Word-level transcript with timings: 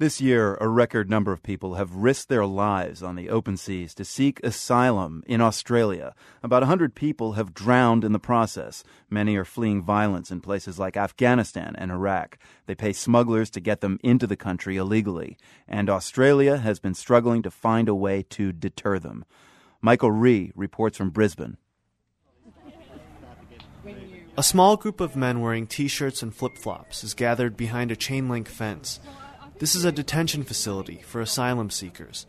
This 0.00 0.18
year, 0.18 0.56
a 0.62 0.66
record 0.66 1.10
number 1.10 1.30
of 1.30 1.42
people 1.42 1.74
have 1.74 1.94
risked 1.94 2.30
their 2.30 2.46
lives 2.46 3.02
on 3.02 3.16
the 3.16 3.28
open 3.28 3.58
seas 3.58 3.94
to 3.96 4.04
seek 4.06 4.40
asylum 4.42 5.22
in 5.26 5.42
Australia. 5.42 6.14
About 6.42 6.62
100 6.62 6.94
people 6.94 7.32
have 7.32 7.52
drowned 7.52 8.02
in 8.02 8.12
the 8.12 8.18
process. 8.18 8.82
Many 9.10 9.36
are 9.36 9.44
fleeing 9.44 9.82
violence 9.82 10.30
in 10.30 10.40
places 10.40 10.78
like 10.78 10.96
Afghanistan 10.96 11.74
and 11.76 11.90
Iraq. 11.92 12.38
They 12.64 12.74
pay 12.74 12.94
smugglers 12.94 13.50
to 13.50 13.60
get 13.60 13.82
them 13.82 14.00
into 14.02 14.26
the 14.26 14.38
country 14.38 14.78
illegally. 14.78 15.36
And 15.68 15.90
Australia 15.90 16.56
has 16.56 16.80
been 16.80 16.94
struggling 16.94 17.42
to 17.42 17.50
find 17.50 17.86
a 17.86 17.94
way 17.94 18.22
to 18.30 18.52
deter 18.52 18.98
them. 18.98 19.26
Michael 19.82 20.12
Ree 20.12 20.50
reports 20.54 20.96
from 20.96 21.10
Brisbane. 21.10 21.58
A 24.38 24.42
small 24.42 24.78
group 24.78 24.98
of 24.98 25.14
men 25.14 25.42
wearing 25.42 25.66
t 25.66 25.88
shirts 25.88 26.22
and 26.22 26.34
flip 26.34 26.56
flops 26.56 27.04
is 27.04 27.12
gathered 27.12 27.54
behind 27.54 27.90
a 27.90 27.96
chain 27.96 28.30
link 28.30 28.48
fence. 28.48 28.98
This 29.60 29.74
is 29.74 29.84
a 29.84 29.92
detention 29.92 30.42
facility 30.42 31.02
for 31.04 31.20
asylum 31.20 31.68
seekers. 31.68 32.26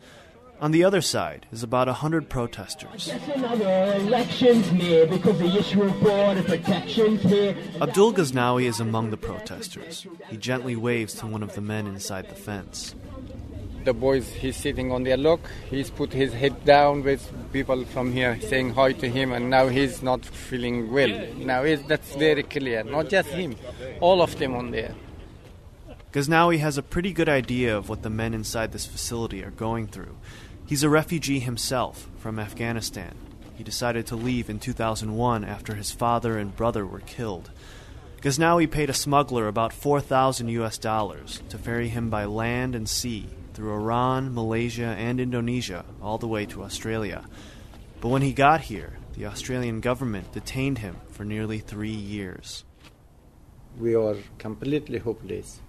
On 0.60 0.70
the 0.70 0.84
other 0.84 1.00
side 1.00 1.46
is 1.50 1.62
about 1.62 1.88
a 1.88 1.94
hundred 1.94 2.28
protesters. 2.28 3.08
Abdul 3.08 3.22
Ghaznawi 8.12 8.64
is 8.64 8.80
among 8.80 9.08
the 9.08 9.16
protesters. 9.16 10.06
He 10.28 10.36
gently 10.36 10.76
waves 10.76 11.14
to 11.14 11.26
one 11.26 11.42
of 11.42 11.54
the 11.54 11.62
men 11.62 11.86
inside 11.86 12.28
the 12.28 12.34
fence. 12.34 12.94
The 13.84 13.94
boys, 13.94 14.30
he's 14.30 14.58
sitting 14.58 14.92
on 14.92 15.04
their 15.04 15.16
lock. 15.16 15.40
He's 15.70 15.88
put 15.88 16.12
his 16.12 16.34
head 16.34 16.66
down 16.66 17.02
with 17.02 17.32
people 17.50 17.86
from 17.86 18.12
here 18.12 18.38
saying 18.42 18.74
hi 18.74 18.92
to 18.92 19.08
him, 19.08 19.32
and 19.32 19.48
now 19.48 19.68
he's 19.68 20.02
not 20.02 20.22
feeling 20.22 20.92
well. 20.92 21.26
Now 21.38 21.62
that's 21.88 22.14
very 22.14 22.42
clear. 22.42 22.84
Not 22.84 23.08
just 23.08 23.30
him, 23.30 23.56
all 24.00 24.20
of 24.20 24.38
them 24.38 24.54
on 24.54 24.70
there. 24.70 24.94
Ghaznawi 26.12 26.58
has 26.58 26.76
a 26.76 26.82
pretty 26.82 27.10
good 27.14 27.30
idea 27.30 27.74
of 27.74 27.88
what 27.88 28.02
the 28.02 28.10
men 28.10 28.34
inside 28.34 28.72
this 28.72 28.84
facility 28.84 29.42
are 29.42 29.50
going 29.50 29.86
through. 29.86 30.18
He's 30.66 30.82
a 30.82 30.90
refugee 30.90 31.40
himself 31.40 32.06
from 32.18 32.38
Afghanistan. 32.38 33.14
He 33.54 33.64
decided 33.64 34.06
to 34.08 34.16
leave 34.16 34.50
in 34.50 34.58
2001 34.58 35.42
after 35.42 35.74
his 35.74 35.90
father 35.90 36.36
and 36.36 36.54
brother 36.54 36.84
were 36.84 37.00
killed. 37.00 37.50
Ghaznawi 38.20 38.70
paid 38.70 38.90
a 38.90 38.94
smuggler 38.94 39.48
about 39.48 39.72
4,000 39.72 40.48
US 40.48 40.76
dollars 40.76 41.42
to 41.48 41.56
ferry 41.56 41.88
him 41.88 42.10
by 42.10 42.26
land 42.26 42.74
and 42.74 42.86
sea 42.86 43.30
through 43.54 43.72
Iran, 43.72 44.34
Malaysia, 44.34 44.94
and 44.98 45.18
Indonesia 45.18 45.86
all 46.02 46.18
the 46.18 46.28
way 46.28 46.44
to 46.44 46.62
Australia. 46.62 47.24
But 48.02 48.08
when 48.08 48.20
he 48.20 48.34
got 48.34 48.60
here, 48.60 48.98
the 49.14 49.24
Australian 49.24 49.80
government 49.80 50.32
detained 50.32 50.78
him 50.78 50.96
for 51.08 51.24
nearly 51.24 51.58
three 51.58 51.90
years. 51.90 52.64
We 53.78 53.94
are 53.94 54.16
completely 54.36 54.98
hopeless. 54.98 55.60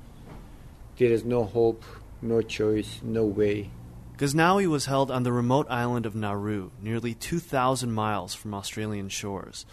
There 0.98 1.12
is 1.12 1.26
no 1.26 1.44
hope, 1.44 1.84
no 2.22 2.42
choice, 2.42 3.00
no 3.04 3.26
way. 3.26 3.72
Ghaznawi 4.18 4.68
was 4.68 4.86
held 4.86 5.10
on 5.10 5.24
the 5.24 5.32
remote 5.32 5.66
island 5.70 6.06
of 6.06 6.16
Nauru, 6.16 6.70
nearly 6.82 7.16
2,000 7.16 7.92
miles 7.92 8.36
from 8.36 8.54
Australian 8.54 9.10
shores. 9.10 9.66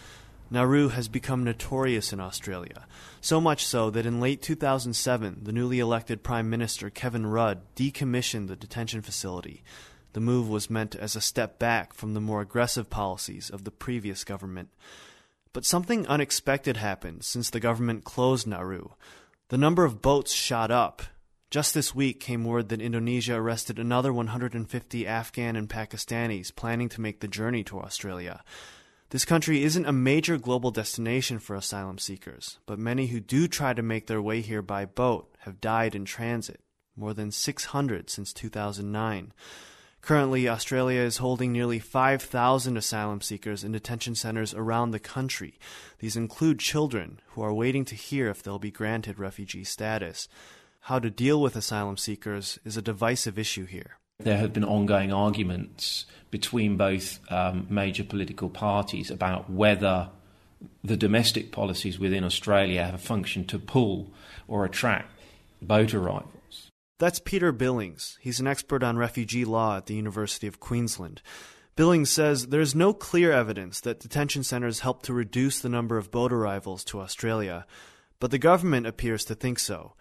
Nauru 0.50 0.88
has 0.88 1.08
become 1.08 1.44
notorious 1.44 2.12
in 2.12 2.20
Australia, 2.20 2.86
so 3.20 3.40
much 3.40 3.64
so 3.64 3.90
that 3.90 4.06
in 4.06 4.18
late 4.18 4.42
2007, 4.42 5.40
the 5.42 5.52
newly 5.52 5.78
elected 5.78 6.22
Prime 6.22 6.50
Minister 6.50 6.90
Kevin 6.90 7.26
Rudd 7.26 7.60
decommissioned 7.76 8.48
the 8.48 8.56
detention 8.56 9.02
facility. 9.02 9.62
The 10.12 10.20
move 10.20 10.48
was 10.48 10.70
meant 10.70 10.96
as 10.96 11.14
a 11.14 11.20
step 11.20 11.58
back 11.58 11.92
from 11.92 12.14
the 12.14 12.20
more 12.20 12.40
aggressive 12.40 12.90
policies 12.90 13.48
of 13.50 13.62
the 13.64 13.70
previous 13.70 14.24
government. 14.24 14.70
But 15.52 15.64
something 15.64 16.06
unexpected 16.08 16.78
happened 16.78 17.24
since 17.24 17.50
the 17.50 17.60
government 17.60 18.04
closed 18.04 18.46
Nauru. 18.46 18.90
The 19.50 19.58
number 19.58 19.84
of 19.84 20.00
boats 20.00 20.32
shot 20.32 20.70
up. 20.70 21.02
Just 21.50 21.74
this 21.74 21.92
week 21.92 22.20
came 22.20 22.44
word 22.44 22.68
that 22.68 22.80
Indonesia 22.80 23.34
arrested 23.34 23.80
another 23.80 24.12
150 24.12 25.06
Afghan 25.08 25.56
and 25.56 25.68
Pakistanis 25.68 26.54
planning 26.54 26.88
to 26.90 27.00
make 27.00 27.18
the 27.18 27.26
journey 27.26 27.64
to 27.64 27.80
Australia. 27.80 28.44
This 29.08 29.24
country 29.24 29.64
isn't 29.64 29.86
a 29.86 29.92
major 29.92 30.38
global 30.38 30.70
destination 30.70 31.40
for 31.40 31.56
asylum 31.56 31.98
seekers, 31.98 32.60
but 32.64 32.78
many 32.78 33.08
who 33.08 33.18
do 33.18 33.48
try 33.48 33.74
to 33.74 33.82
make 33.82 34.06
their 34.06 34.22
way 34.22 34.40
here 34.40 34.62
by 34.62 34.84
boat 34.84 35.34
have 35.40 35.60
died 35.60 35.96
in 35.96 36.04
transit, 36.04 36.60
more 36.94 37.12
than 37.12 37.32
600 37.32 38.08
since 38.08 38.32
2009. 38.32 39.32
Currently, 40.02 40.48
Australia 40.48 41.00
is 41.00 41.18
holding 41.18 41.52
nearly 41.52 41.78
5,000 41.78 42.76
asylum 42.76 43.20
seekers 43.20 43.62
in 43.62 43.72
detention 43.72 44.14
centers 44.14 44.54
around 44.54 44.90
the 44.90 44.98
country. 44.98 45.58
These 45.98 46.16
include 46.16 46.58
children 46.58 47.20
who 47.28 47.42
are 47.42 47.52
waiting 47.52 47.84
to 47.86 47.94
hear 47.94 48.28
if 48.28 48.42
they'll 48.42 48.58
be 48.58 48.70
granted 48.70 49.18
refugee 49.18 49.64
status. 49.64 50.26
How 50.84 50.98
to 50.98 51.10
deal 51.10 51.40
with 51.40 51.54
asylum 51.54 51.98
seekers 51.98 52.58
is 52.64 52.76
a 52.76 52.82
divisive 52.82 53.38
issue 53.38 53.66
here. 53.66 53.98
There 54.18 54.38
have 54.38 54.52
been 54.52 54.64
ongoing 54.64 55.12
arguments 55.12 56.06
between 56.30 56.76
both 56.76 57.20
um, 57.30 57.66
major 57.70 58.04
political 58.04 58.48
parties 58.48 59.10
about 59.10 59.50
whether 59.50 60.10
the 60.82 60.96
domestic 60.96 61.52
policies 61.52 61.98
within 61.98 62.24
Australia 62.24 62.84
have 62.84 62.94
a 62.94 62.98
function 62.98 63.46
to 63.46 63.58
pull 63.58 64.12
or 64.48 64.64
attract 64.64 65.12
boat 65.62 65.94
arrivals. 65.94 66.69
That's 67.00 67.18
Peter 67.18 67.50
Billings. 67.50 68.18
He's 68.20 68.40
an 68.40 68.46
expert 68.46 68.82
on 68.82 68.98
refugee 68.98 69.46
law 69.46 69.78
at 69.78 69.86
the 69.86 69.94
University 69.94 70.46
of 70.46 70.60
Queensland. 70.60 71.22
Billings 71.74 72.10
says 72.10 72.48
there 72.48 72.60
is 72.60 72.74
no 72.74 72.92
clear 72.92 73.32
evidence 73.32 73.80
that 73.80 74.00
detention 74.00 74.42
centers 74.42 74.80
help 74.80 75.02
to 75.04 75.14
reduce 75.14 75.60
the 75.60 75.70
number 75.70 75.96
of 75.96 76.10
boat 76.10 76.30
arrivals 76.30 76.84
to 76.84 77.00
Australia, 77.00 77.64
but 78.18 78.30
the 78.30 78.38
government 78.38 78.86
appears 78.86 79.24
to 79.24 79.34
think 79.34 79.58
so. 79.58 79.94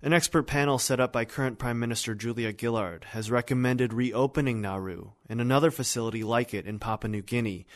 An 0.00 0.12
expert 0.12 0.44
panel 0.44 0.78
set 0.78 1.00
up 1.00 1.12
by 1.12 1.24
current 1.24 1.58
Prime 1.58 1.80
Minister 1.80 2.14
Julia 2.14 2.54
Gillard 2.56 3.06
has 3.06 3.32
recommended 3.32 3.92
reopening 3.92 4.60
Nauru 4.60 5.10
and 5.28 5.40
another 5.40 5.72
facility 5.72 6.22
like 6.22 6.54
it 6.54 6.66
in 6.66 6.78
Papua 6.78 7.10
New 7.10 7.22
Guinea. 7.22 7.66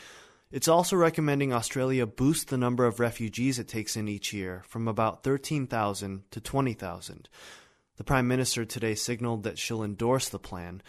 It's 0.53 0.69
also 0.69 0.95
recommending 0.95 1.51
Australia 1.51 2.05
boost 2.05 2.47
the 2.47 2.57
number 2.57 2.85
of 2.85 3.01
refugees 3.01 3.59
it 3.59 3.67
takes 3.67 3.97
in 3.97 4.07
each 4.07 4.31
year 4.31 4.63
from 4.69 4.87
about 4.87 5.25
13,000 5.25 6.23
to 6.31 6.39
20,000. 6.39 7.27
The 7.99 8.05
Prime 8.05 8.29
Minister 8.29 8.63
today 8.63 8.95
signaled 8.95 9.43
that 9.43 9.59
she'll 9.59 9.83
endorse 9.83 10.29
the 10.29 10.39
plan. 10.39 10.81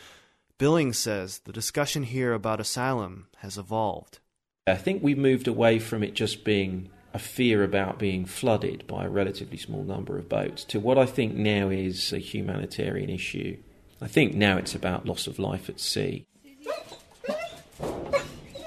Billings 0.59 0.97
says 0.97 1.41
the 1.41 1.51
discussion 1.51 2.05
here 2.05 2.33
about 2.33 2.61
asylum 2.61 3.27
has 3.39 3.59
evolved. 3.59 4.21
I 4.69 4.77
think 4.77 5.03
we've 5.03 5.19
moved 5.19 5.49
away 5.49 5.81
from 5.81 6.05
it 6.05 6.15
just 6.15 6.45
being 6.45 6.89
a 7.13 7.19
fear 7.19 7.65
about 7.65 7.99
being 7.99 8.27
flooded 8.27 8.87
by 8.87 9.07
a 9.07 9.11
relatively 9.11 9.59
small 9.59 9.83
number 9.83 10.19
of 10.19 10.29
boats 10.29 10.63
to 10.67 10.79
what 10.79 10.99
I 10.99 11.05
think 11.05 11.35
now 11.35 11.69
is 11.69 12.13
a 12.13 12.19
humanitarian 12.19 13.11
issue. 13.11 13.57
I 14.01 14.07
think 14.07 14.37
now 14.37 14.57
it's 14.57 14.77
about 14.77 15.05
loss 15.05 15.27
of 15.27 15.41
life 15.41 15.69
at 15.69 15.81
sea. 15.81 16.27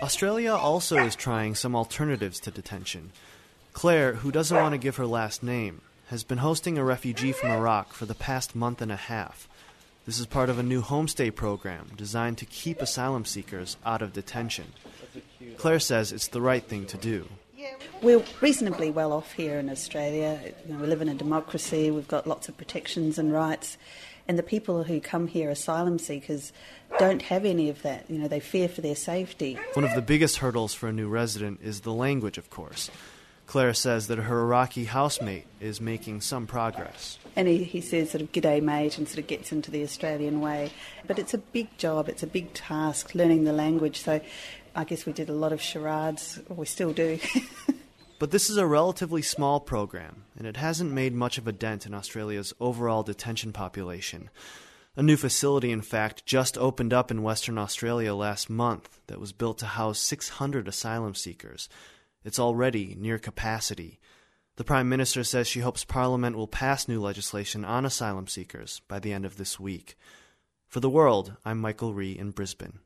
Australia 0.01 0.51
also 0.53 0.97
is 0.97 1.15
trying 1.15 1.55
some 1.55 1.77
alternatives 1.77 2.41
to 2.41 2.51
detention. 2.51 3.13
Claire, 3.71 4.15
who 4.15 4.33
doesn't 4.33 4.57
want 4.57 4.73
to 4.73 4.77
give 4.77 4.97
her 4.97 5.05
last 5.05 5.43
name, 5.43 5.79
has 6.13 6.23
been 6.23 6.37
hosting 6.37 6.77
a 6.77 6.83
refugee 6.83 7.31
from 7.31 7.49
Iraq 7.49 7.91
for 7.91 8.05
the 8.05 8.13
past 8.13 8.55
month 8.55 8.83
and 8.83 8.91
a 8.91 8.95
half. 8.95 9.49
This 10.05 10.19
is 10.19 10.27
part 10.27 10.47
of 10.47 10.59
a 10.59 10.63
new 10.63 10.83
homestay 10.83 11.33
program 11.33 11.89
designed 11.97 12.37
to 12.37 12.45
keep 12.45 12.83
asylum 12.83 13.25
seekers 13.25 13.77
out 13.83 14.03
of 14.03 14.13
detention. 14.13 14.73
Claire 15.57 15.79
says 15.79 16.11
it's 16.11 16.27
the 16.27 16.39
right 16.39 16.63
thing 16.63 16.85
to 16.85 16.97
do. 16.97 17.27
We're 18.03 18.23
reasonably 18.41 18.91
well 18.91 19.11
off 19.11 19.31
here 19.31 19.57
in 19.57 19.71
Australia. 19.71 20.39
You 20.67 20.75
know, 20.75 20.81
we 20.81 20.87
live 20.87 21.01
in 21.01 21.09
a 21.09 21.15
democracy, 21.15 21.89
we've 21.89 22.07
got 22.07 22.27
lots 22.27 22.47
of 22.47 22.57
protections 22.57 23.17
and 23.17 23.33
rights, 23.33 23.79
and 24.27 24.37
the 24.37 24.43
people 24.43 24.83
who 24.83 25.01
come 25.01 25.25
here, 25.25 25.49
asylum 25.49 25.97
seekers, 25.97 26.53
don't 26.99 27.23
have 27.23 27.43
any 27.43 27.69
of 27.69 27.81
that. 27.81 28.07
You 28.07 28.19
know, 28.19 28.27
they 28.27 28.39
fear 28.39 28.69
for 28.69 28.81
their 28.81 28.95
safety. 28.95 29.57
One 29.73 29.83
of 29.83 29.95
the 29.95 30.01
biggest 30.03 30.37
hurdles 30.37 30.75
for 30.75 30.87
a 30.87 30.93
new 30.93 31.07
resident 31.07 31.61
is 31.63 31.81
the 31.81 31.91
language, 31.91 32.37
of 32.37 32.51
course. 32.51 32.91
Claire 33.53 33.75
says 33.75 34.07
that 34.07 34.17
her 34.17 34.39
Iraqi 34.39 34.85
housemate 34.85 35.45
is 35.61 35.79
making 35.79 36.21
some 36.21 36.47
progress. 36.47 37.19
And 37.35 37.47
he, 37.47 37.63
he 37.63 37.81
says 37.81 38.09
sort 38.09 38.23
of 38.23 38.31
g'day 38.31 38.63
mate 38.63 38.97
and 38.97 39.07
sort 39.07 39.19
of 39.19 39.27
gets 39.27 39.51
into 39.51 39.69
the 39.69 39.83
Australian 39.83 40.41
way. 40.41 40.71
But 41.05 41.19
it's 41.19 41.35
a 41.35 41.37
big 41.37 41.77
job, 41.77 42.09
it's 42.09 42.23
a 42.23 42.27
big 42.27 42.51
task 42.55 43.13
learning 43.13 43.43
the 43.43 43.53
language. 43.53 44.01
So 44.01 44.21
I 44.75 44.83
guess 44.85 45.05
we 45.05 45.13
did 45.13 45.29
a 45.29 45.33
lot 45.33 45.53
of 45.53 45.61
charades, 45.61 46.41
or 46.49 46.55
we 46.55 46.65
still 46.65 46.93
do. 46.93 47.19
but 48.17 48.31
this 48.31 48.49
is 48.49 48.57
a 48.57 48.65
relatively 48.65 49.21
small 49.21 49.59
program, 49.59 50.23
and 50.35 50.47
it 50.47 50.57
hasn't 50.57 50.91
made 50.91 51.13
much 51.13 51.37
of 51.37 51.47
a 51.47 51.51
dent 51.51 51.85
in 51.85 51.93
Australia's 51.93 52.55
overall 52.59 53.03
detention 53.03 53.53
population. 53.53 54.31
A 54.95 55.03
new 55.03 55.15
facility, 55.15 55.71
in 55.71 55.83
fact, 55.83 56.25
just 56.25 56.57
opened 56.57 56.91
up 56.91 57.11
in 57.11 57.21
Western 57.21 57.59
Australia 57.59 58.15
last 58.15 58.49
month 58.49 58.99
that 59.05 59.19
was 59.19 59.31
built 59.31 59.59
to 59.59 59.67
house 59.67 59.99
600 59.99 60.67
asylum 60.67 61.13
seekers. 61.13 61.69
It's 62.23 62.39
already 62.39 62.95
near 62.97 63.19
capacity. 63.19 63.99
The 64.55 64.63
Prime 64.63 64.87
Minister 64.87 65.23
says 65.23 65.47
she 65.47 65.61
hopes 65.61 65.83
Parliament 65.83 66.35
will 66.35 66.47
pass 66.47 66.87
new 66.87 67.01
legislation 67.01 67.65
on 67.65 67.85
asylum 67.85 68.27
seekers 68.27 68.81
by 68.87 68.99
the 68.99 69.11
end 69.11 69.25
of 69.25 69.37
this 69.37 69.59
week. 69.59 69.97
For 70.67 70.79
the 70.79 70.89
world, 70.89 71.35
I'm 71.43 71.59
Michael 71.59 71.93
Ree 71.93 72.17
in 72.17 72.31
Brisbane. 72.31 72.79